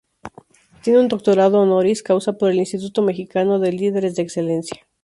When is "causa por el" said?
2.01-2.57